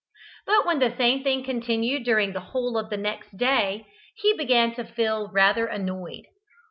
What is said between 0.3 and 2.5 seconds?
But when the same thing continued during the